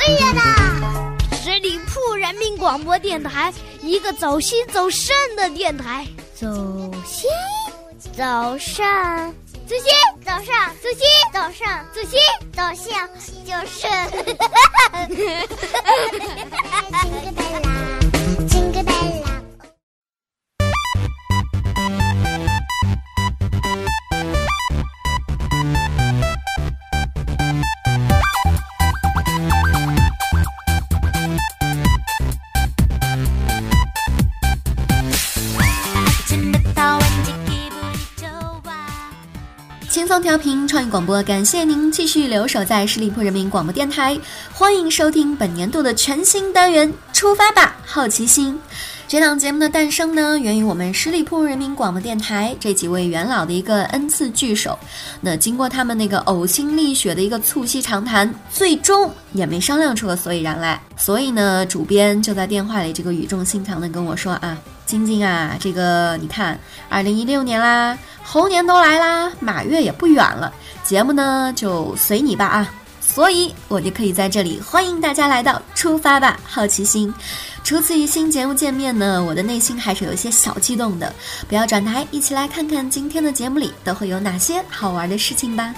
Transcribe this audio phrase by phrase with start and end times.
[0.00, 0.40] 可以的。
[1.36, 3.52] 十里铺人民广播电台，
[3.82, 6.06] 一个走心走肾的电台。
[6.34, 6.46] 走
[7.04, 7.28] 心，
[8.16, 8.82] 走肾，
[9.66, 9.84] 走心，
[10.24, 12.18] 走上，走心，走上，走心，
[12.54, 12.90] 走肾。
[13.44, 13.86] 就是。
[40.10, 44.18] 送调频创意广播，感谢您继续留守在十里铺人民广播电台，
[44.52, 48.54] 欢迎收听本年度的全新单元《出发吧，好奇心》。
[49.10, 54.78] 这档节目的诞生呢，源于我们十里铺人民广播电台这几位元老的一个恩赐聚首。
[55.20, 60.80] 那经过他们那个呕心沥血的一个促膝长谈，最终也没商量出个所以然来。
[60.96, 64.56] 所以呢，主编就在电话里这个语重心长的跟我说啊。
[64.86, 66.56] 晶晶啊，这个你看，
[66.88, 70.52] 二零一六年啦，猴年都来啦，马月也不远了，
[70.84, 72.74] 节目呢就随你吧啊，
[73.12, 77.12] 所以我就可以在这里欢迎大家来到出发吧，好奇心。
[77.64, 81.12] 初次与新节目见面呢，我的内心还是有一些小激动的。
[81.48, 85.74] 不要转台，一起来看看今天的节目里都会有哪些好玩的事情吧。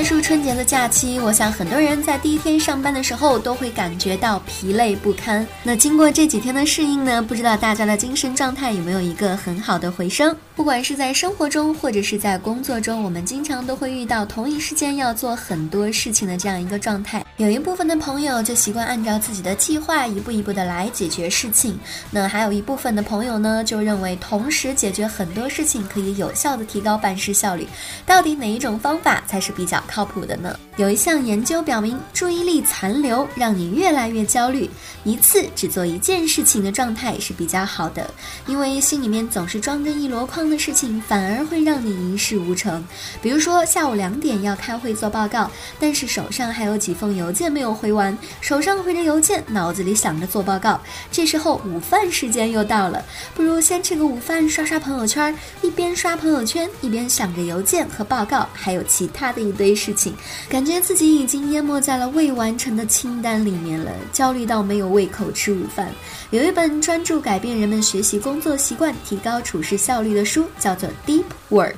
[0.00, 5.46] 结束春节的假期，我想很多人在第一天上班的时候都会感觉到疲累不堪。
[5.62, 10.34] 那经过这几天的适应呢，不知道大家的精神状态有没有一个很好的回升？
[10.56, 17.24] 不管是在生活中或者是在工作中，我们经常都会遇到同一时间要做很多事情的这样一个状态。
[17.36, 21.78] 有一部分的朋友就习惯按照自己的计划一步一步的来解决事情，
[22.10, 27.68] 那还有一部分的朋友呢，就认为同时解决很多事情可以有效的提高办事效率。
[28.06, 30.56] 到底哪一种方法才是比较靠谱的呢？
[30.76, 34.70] 有一项研究表明，注意力残留让你越来越焦虑，
[35.04, 38.08] 一次只做一件事情的状态是比较好的，
[38.46, 42.82] 因为心里面总是装着一箩筐的事情，反而会让你一事无成。
[43.20, 50.80] 比如说下午两点要开会做报告，但是手上还有几封邮件没有回完，手上回着邮件，脑子里想着做报告。
[51.10, 60.12] 这时候午饭时间又到了，不如先吃个午饭，刷刷朋友圈，一边刷朋友圈，一边想着邮件和报告，还有其他的一堆事情，
[60.48, 65.90] 感觉自己已经淹没在了未完成的清单里面了，焦虑到没有胃口吃午饭。
[66.30, 71.72] 有一本专注改变人们学习工作习惯、提高处事效率的书，叫做《Deep Work》。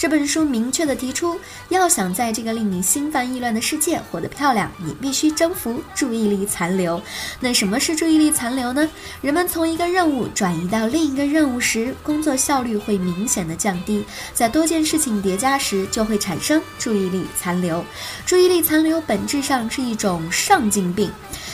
[0.00, 1.38] 这本书明确地提出，
[1.68, 6.98] 要想在这个令你心烦意乱的世界活得漂亮，你必须征服注意力残留。
[7.38, 8.88] 那什么是注意力残留呢？
[9.20, 14.02] 人们从一个任务转移到另一个任务时，工作效率会明显的降低，
[14.32, 17.84] 在多件事情叠加时，就会产生注意力残留。
[18.24, 21.12] 注意力残留本质上是一种上进病。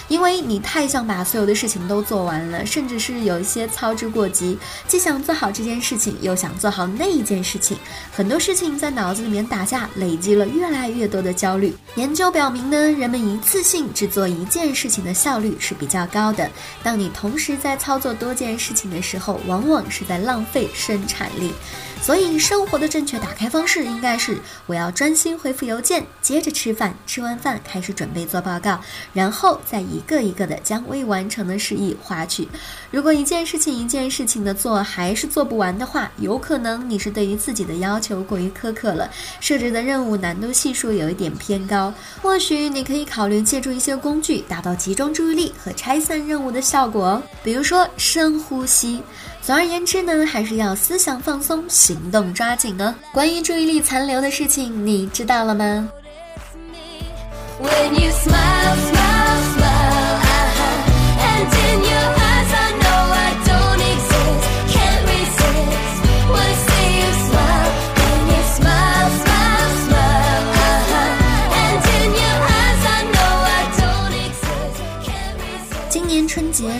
[0.09, 7.77] 因为你太想把所有的事情都做完了，甚至是有一些操之过急，既想做好这件事情，又想做好那一件事情，
[8.12, 11.75] 很多事情在脑子里面打架，累积了越来越多的焦虑。
[11.97, 16.49] 研究表明呢，人们一次性只做一件事情的效率是比较高的。
[16.83, 21.53] 当你同时在操作多件事情的时候，往往是在浪费生产力。
[22.02, 28.78] 所以，生活的正确打开方式应该是：我要专心回复邮件，接着吃饭，吃完饭开始准备做报告，
[29.12, 32.46] 然后再一个一个的将未完成的事宜划去。
[32.92, 41.92] 如果一件事情一件事情的做还是做不完的话，有可能你是对于自己的要求过于苛刻了，设置的任务难度系数有一点偏高。
[42.22, 49.02] 或许你可以考虑借助一些工具，达到集中注意力和拆散任务的效果哦，比如说深呼吸。
[49.46, 52.92] 总而言之呢，还是要思想放松，行动抓紧哦。
[53.12, 55.88] 关于注意力残留的事情，你知道了吗
[57.62, 58.10] ？When you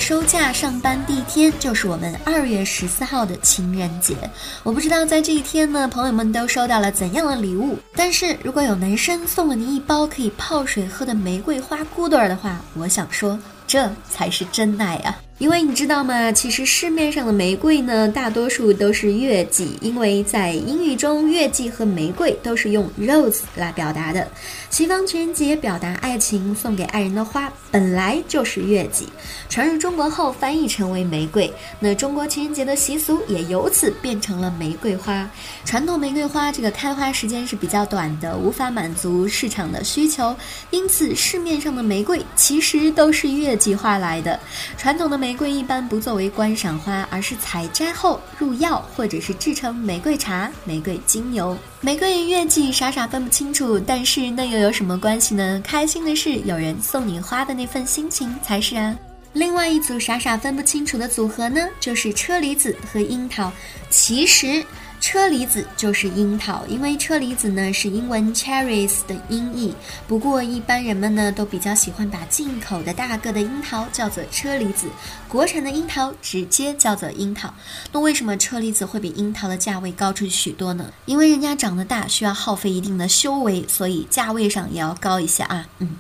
[0.07, 4.15] 收假上班第一天，就是我们二月十四号的情人节。
[4.63, 7.77] 我不知道在这一天呢，朋友们都收到了怎样的礼物。
[7.93, 13.37] 但是如果有男生送了你一包可以泡水喝的玫瑰花骨朵儿的话，我想说，
[13.67, 15.19] 这才是真爱啊！
[15.39, 16.33] 因为你知道吗？
[16.33, 24.27] 其实市面上的玫瑰呢，大多数都是月季，因为在英语中，月季和玫瑰都是用 rose 来表达的。
[24.71, 29.07] 西方情人节表达爱情，送给爱人的花本来就是月季，
[29.51, 31.53] 传入中国后翻译成为玫瑰。
[31.81, 35.29] 那中国情人节的习俗也由此变成了玫瑰花。
[35.67, 40.35] 传统玫瑰花这个开花时间是比较短的，无法满足市场的需求，
[40.71, 44.41] 因此市面上的玫瑰其实都是月季花来的。
[44.79, 51.59] 传统的玫玫瑰一般不作为观赏花，而是采摘后入药，或者是制成玫瑰茶、玫瑰精油。
[51.81, 55.61] 玫瑰与月季傻傻分不清楚，但是那又有什么关系呢？
[55.65, 58.97] 开心的是有人送你花的那份心情才是啊。
[59.33, 63.51] 另外一组傻傻分不清楚的组合呢，就是车厘子和樱桃。
[63.91, 64.65] 其实。
[65.09, 69.73] 车厘子就是樱桃，因为车厘子呢是英文 cherries 的音译。
[70.09, 74.89] 不过一般人们呢都比较喜欢把进口的大个的樱桃叫做车厘子，
[75.29, 77.55] 国产的樱桃直接叫做樱桃。
[77.93, 80.93] 那为什么车厘子会比樱桃的价位高出许多呢？
[81.05, 85.69] 因为人家长得大，需要耗费一定的修为，所以价位上也要高一些啊。
[85.79, 85.99] 嗯。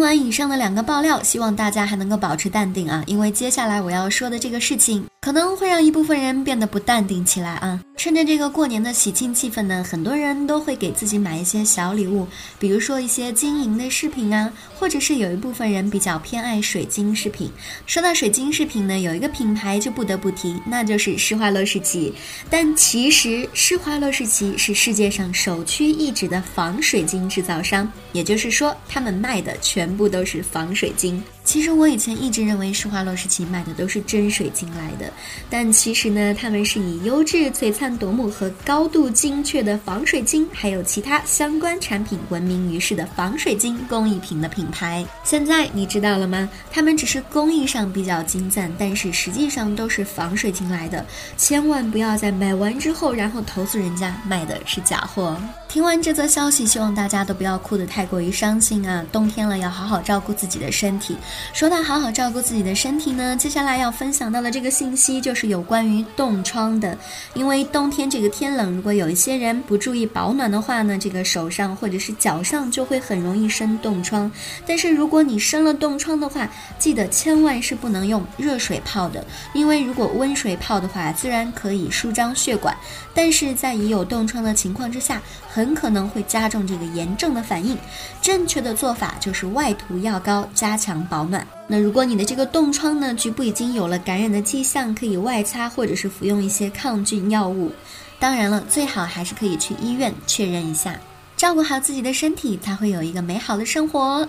[0.00, 5.04] 听完以上的两个爆料，希望大家还能够保持淡定啊，因为接下来我要说的这个事情。
[5.22, 7.78] 可能会让一部分人变得不淡定起来啊！
[7.94, 12.26] 趁着这个过年的喜庆气氛呢，很多人都会给自己买一些小礼物，
[12.58, 17.52] 比如说一些金银的饰品啊，或者是有一部分人比较偏爱水晶饰品。
[17.84, 22.14] 说到水晶饰品呢，有一个品牌就不得不提，那就是施华洛世奇。
[22.48, 31.22] 但其实施华洛世奇是世界上首屈一指的仿水晶制造商，也就是说，他们卖的全部都是仿水晶。
[31.50, 35.12] 其实我以前一直认为施华洛世奇卖的都是真水晶来的，
[35.50, 45.04] 但其实呢，他们是以优质、璀璨夺目和高度精确的仿水晶，还有其他相关产品闻名于世的仿水晶工艺品的品牌。
[45.24, 46.48] 现在你知道了吗？
[46.70, 51.04] 他们只是工艺上比较精湛，但是实际上都是仿水晶来的。
[51.36, 55.36] 千万不要在买完之后，然后投诉人家卖的是假货。
[55.68, 59.04] 听完这则消息，希望大家都不要哭得太过于伤心啊！
[59.10, 61.16] 冬天了，要好好照顾自己的身体。
[61.52, 66.96] 说到好好照顾自己的身体呢，接下来要分享到的这个信息就是有关于冻疮的。
[67.34, 74.30] 因为冬天这个天冷，如果有一些人不注意保暖的话呢，这个手上或者是脚上就会很容易生冻疮。
[74.66, 76.48] 但是如果你生了冻疮的话，
[76.78, 82.76] 记得千万是不能用热水泡的，因为如果温水泡的话，自然可以舒张血管，
[83.14, 87.78] 但是在已有冻疮的情况之下，很可能会加重这个炎症的反应。
[88.20, 91.29] 正确的做法就是外涂药膏，加强保。
[91.66, 97.70] 那如果你的这个冻疮呢，局部已经有了感染的迹象，可以外擦或者是服用一些抗菌药物。
[98.18, 100.98] 当然了，最好还是可以去医院确认一下，
[101.36, 104.26] 照顾好自己的身体，才会有一个美好的生活。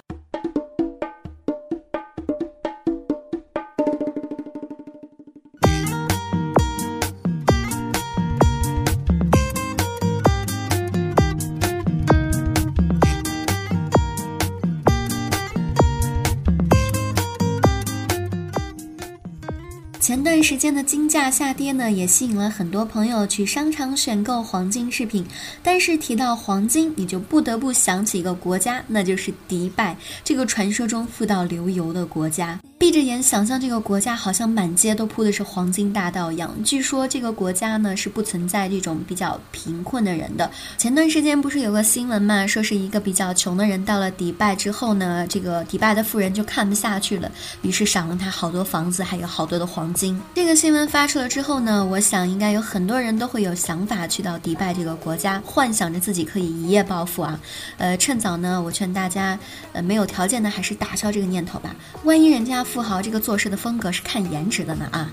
[20.01, 25.23] 前段时间的金价下跌呢，也吸引了很多朋友去商场选购黄金饰品。
[25.61, 32.59] 但是提到黄金，你就不得不想起一个国家，那就是迪拜，这个传说中富到流油的国家。
[32.92, 36.54] 闭着眼想象这个国家，好像满街都铺的是黄金大道一样。
[36.62, 40.52] 据说这个国家呢是不存在这种比较贫困的人的。
[40.78, 47.31] 前段时间不是有个新闻嘛，说是一个比较穷的人到了迪拜之后呢，这个迪拜的富人就看不下去了，
[47.62, 50.21] 于是赏了他好多房子，还有好多的黄金。
[50.36, 57.40] 这个新闻发出了之后呢，我想应该有很多人都会有想法去到迪拜这个国家，幻想着自己可以一夜暴富啊。
[57.78, 59.40] 呃，趁早呢，我劝大家，
[59.71, 61.74] 呃，没有条件的还是打消这个念头吧。
[62.04, 65.11] 万一人家富好这个做事的风格是看颜值的呢啊。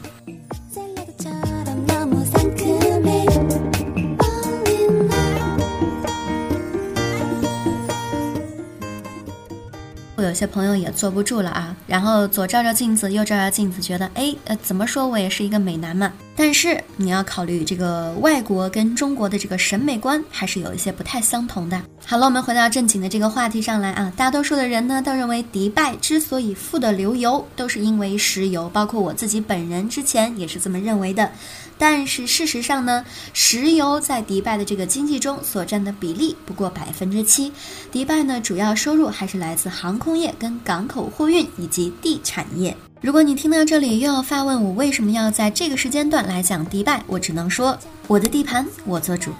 [10.16, 16.12] 我有些朋友也坐不住了啊，然后左照照镜子，右照照镜子，觉得哎，呃，怎么说我也是一个美男嘛。
[16.40, 21.82] 但是你要考虑这个外国跟中国的这个审美观还是有一些不太相同的。
[22.06, 31.28] 好了，我们回到正经的这个话题上来啊，大多数的人呢都认为迪拜之所以富得流油，都是因为石油，包括我自己本人之前也是这么认为的。
[31.76, 37.52] 但是事实上呢，石油在迪拜的这个经济中所占的比例不过百分之七。
[37.90, 42.76] 迪拜呢，主要收入还是来自航空业、跟港口货运以及地产业。
[43.00, 47.78] 如果你听到这里又要发问我为什么要在这个时间段来讲迪拜，我只能说
[48.08, 49.30] 我的地盘我做主。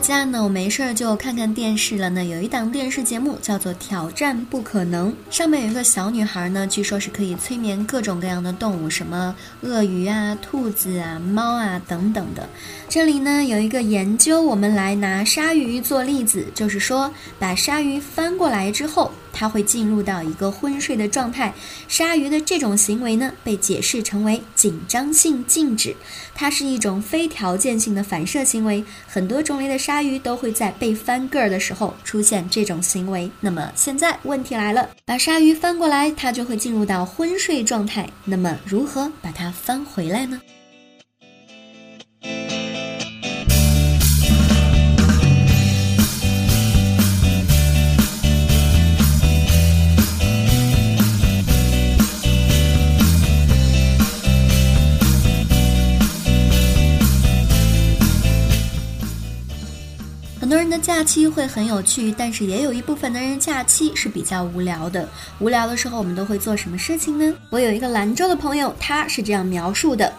[0.00, 2.24] 家呢，我没事儿就看看电视了呢。
[2.24, 12.48] 有一档电视节目叫做《挑战不可能》，上面有一个小女孩呢，据说是可以催眠各种各样的动物，什么鳄鱼啊、兔子啊、猫啊等等的。
[12.88, 21.54] 这里呢有一个研究，我们来拿鲨鱼做例子，就是说把鲨鱼翻过来之后，它会进入到一个昏睡的状态。
[21.88, 25.96] 鲨鱼的这种行为呢，被解释成为紧张性静止，
[26.34, 28.84] 它是一种非条件性的反射行为。
[29.06, 33.30] 很多种类的鲨鱼都会在被翻个儿的时候出现这种行为。
[33.40, 38.06] 那么现在问题来了，把鲨鱼翻过来，它就会进入到昏睡状态。
[38.26, 40.38] 那么如何把它翻回来呢？
[60.80, 65.08] 假期会很有趣，但是也有一部分的人假期是比较无聊的。
[65.38, 67.34] 无聊的时候，我们都会做什么事情呢？
[67.50, 70.12] 我有一个兰州的朋友，他是这样描述的：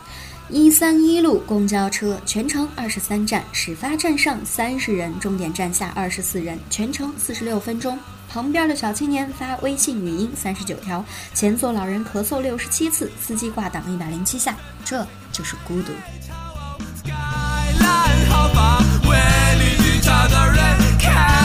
[0.49, 7.97] 一三一路公交车全程二十三站，始发站上三十人，终点站下二十四人，全程四十六分钟。
[8.29, 11.03] 旁边的小青年发微信语音三十九条，
[11.33, 15.91] 前座老人咳嗽六十七次，司机挂档一百零七下，这就是孤独。
[20.11, 21.40] Skyline 好吧，为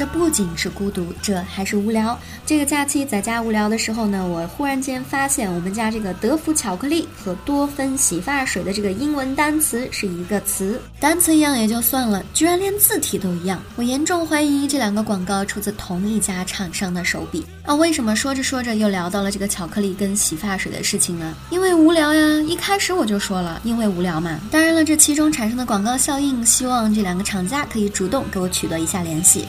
[0.00, 2.18] 这不仅是孤独，这还是无聊。
[2.46, 13.62] 这个假期在家无聊的时候呢，我忽然间发现我们家这个德芙巧克力和多芬洗发水的这个英文单词是一个词，单词一样也就算了，居然连字体都一样。
[13.76, 17.74] 我严重怀疑这两个广告出自同一家厂商的手笔啊！
[17.74, 21.34] 为什么说着说着又聊到了这个巧克力跟洗发水的事情呢？
[21.50, 22.40] 因为无聊呀！
[22.48, 24.40] 一开始我就说了，因为无聊嘛。
[24.50, 29.44] 当然了，这其中产生的广告效应，希望这两个厂家可以主动给我取得一下联系。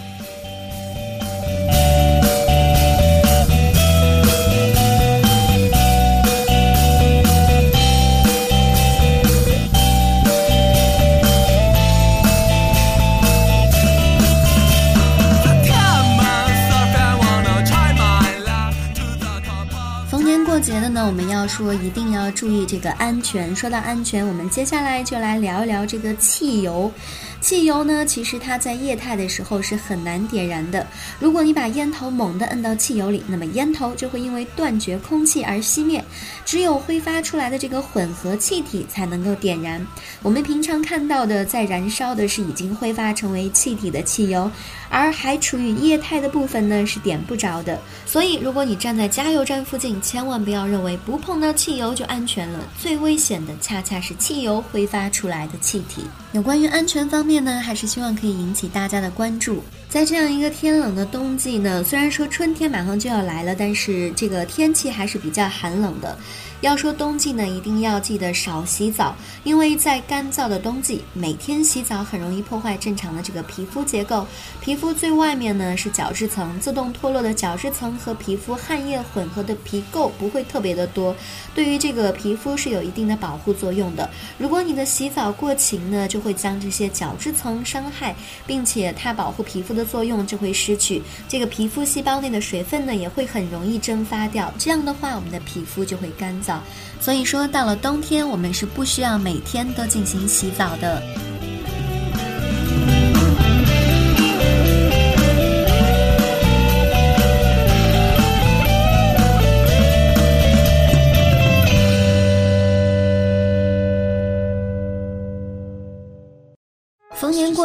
[21.01, 23.55] 呢，我们要说一定要注意这个安全。
[23.55, 26.91] 说到安全，我们接下来就来聊一聊这个汽油。
[27.39, 30.85] 汽油呢，其实它在液态的时候是很难点燃的。
[31.19, 36.03] 如果你把烟头猛地摁到汽油里，那么烟头就会因为断绝空气而熄灭，
[36.45, 39.85] 只有挥发出来的这个混合气体才能够点燃。
[40.21, 44.51] 我们平常看到的在燃烧的是已经挥发成为气体的汽油，
[44.91, 47.79] 而还处于液态的部分呢是点不着的。
[48.05, 52.59] 所以，如果你站在加油站附近，千万不要认为不碰到汽油就安全了。
[52.77, 56.03] 最危险的恰恰是汽油挥发出来的气体。
[56.33, 59.63] 有关于安全方面呢，还是希望可以引起大家的关注。
[59.89, 66.17] 在这样一个天冷的冬季呢，虽然说春天马上就要来了，但是这个天气还是比较寒冷的。
[66.61, 74.27] 要说冬季呢，一定要记得少洗澡，因为在干燥的冬季，每天洗澡很容易破坏正常的这个皮肤结构。
[74.61, 81.15] 皮肤最外面呢是角质层，自动脱落的角质层和皮肤汗液混合的皮垢不会特别的多，
[81.55, 84.07] 对于这个皮肤是有一定的保护作用的。
[84.37, 88.15] 如果你的洗澡过勤呢，就会将这些角质层伤害，
[88.45, 94.53] 并且它保护皮肤的作用就会失去，这个皮肤细胞内的水分呢也会很容易蒸发掉。
[94.59, 96.50] 这样的话，我们的皮肤就会干燥。
[96.99, 101.01] 所以说，到了冬天，我们是不需要每天都进行洗澡的。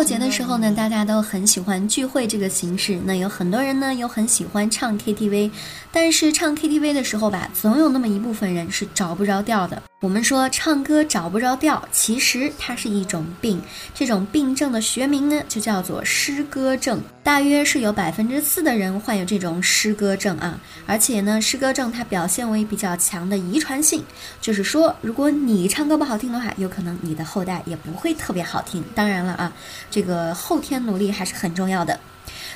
[0.07, 2.97] 节的时候呢，大家都很喜欢聚会这个形式。
[3.05, 5.51] 那有很多人呢，又很喜欢唱 KTV，
[5.91, 9.83] 但是唱 KTV 的时候吧，总有那么一部分人是找不着调的。
[10.01, 13.59] 我们说唱歌找不着调，其实它是一种病，
[13.95, 17.01] 这种病症的学名呢，就叫做诗歌症。
[17.23, 24.05] 大约是有百分之四的人患有这种诗歌症啊，而且呢，诗歌症它表现为比较强的遗传性，
[24.39, 28.85] 就是说，如果你唱歌不好听的话，有可能你的后代也不会特别好听。
[28.95, 29.51] 当然了啊，
[29.91, 31.99] 这个后天努力还是很重要的。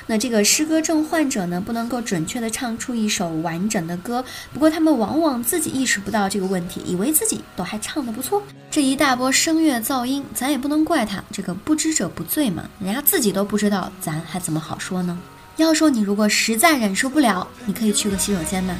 [0.07, 8.42] 那这个诗歌症患者呢，不能够准确的唱出一首完整的歌，不过他们往往自己意识不到这个问题，以为自己都还唱得不错。
[8.71, 15.19] 这一大波声乐噪音，咱也不能怪他，这个不知者不罪嘛，人家自己都不知道，咱还怎么好说呢？
[15.57, 18.75] 要说你如果实在忍受不了，你可以去个洗手间嘛。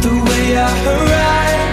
[0.00, 1.65] The way our horizons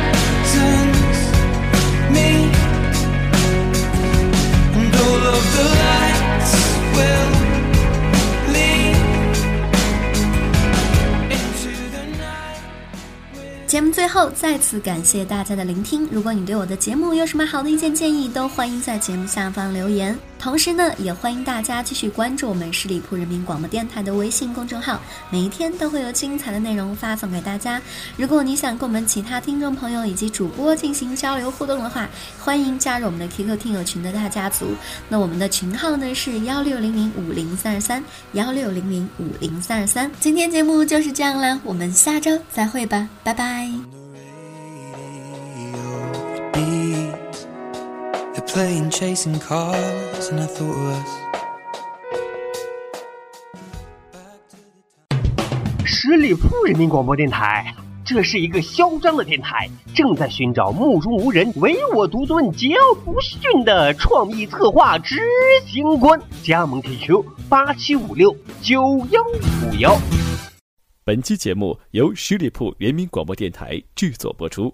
[13.65, 16.07] 节目最后再次感谢大家的聆听。
[16.11, 20.15] 如果你对我的节目有什么好的意见建议，都欢迎在节目下方留言。
[20.43, 27.81] 同时呢，也欢迎大家继续关注我们十里铺人民广播电台的微信公众号，每一天都会有精彩的内容发送给大家。
[28.17, 34.65] 如果你想跟我们其他听众朋友以及主播进行交流互动的话，欢迎加入我们的 QQ 听友群的大家族。
[35.07, 40.11] 那我们的群号呢是幺六零零五零三二三幺六零零五零三二三。
[40.19, 43.69] 今天节目就是这样啦，我们下周再会吧，拜拜。
[48.45, 51.09] playing chasing cars, and I thought of us.
[55.85, 57.73] 十里铺人民广播电台，
[58.05, 65.19] 这是一个嚣张的电台，正在寻找目中无人、唯我独尊、桀骜不驯的创意策划执
[65.65, 66.19] 行官。
[66.43, 69.97] 加盟 QQ 八七五六九幺五幺。
[71.05, 74.73] 本期节目由十里铺人民广播电台制作播出。